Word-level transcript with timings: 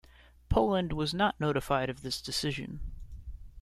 Poland 0.49 0.93
was 0.93 1.13
not 1.13 1.39
notified 1.39 1.87
of 1.87 2.01
this 2.01 2.23
decision. 2.23 2.79